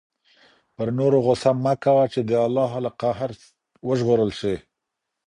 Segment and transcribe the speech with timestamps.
[0.75, 3.29] پر نورو غصه مه کوه چې د الله له قهر
[3.87, 4.55] وژغورل شې.